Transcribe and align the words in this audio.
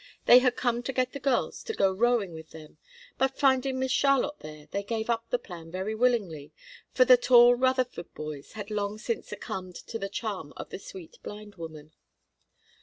They 0.25 0.39
had 0.39 0.55
come 0.55 0.81
to 0.81 0.91
get 0.91 1.13
the 1.13 1.19
girls 1.19 1.61
to 1.63 1.75
go 1.75 1.91
rowing 1.91 2.33
with 2.33 2.49
them, 2.49 2.79
but 3.19 3.37
finding 3.37 3.77
Miss 3.77 3.91
Charlotte 3.91 4.39
there 4.39 4.65
they 4.71 4.81
gave 4.81 5.11
up 5.11 5.29
the 5.29 5.37
plan 5.37 5.69
very 5.69 5.93
willingly, 5.93 6.51
for 6.91 7.05
the 7.05 7.17
tall 7.17 7.53
Rutherford 7.53 8.11
boys 8.15 8.53
had 8.53 8.71
long 8.71 8.97
since 8.97 9.27
succumbed 9.27 9.75
to 9.75 9.99
the 9.99 10.09
charm 10.09 10.53
of 10.57 10.71
the 10.71 10.79
sweet 10.79 11.19
blind 11.21 11.53
woman. 11.53 11.93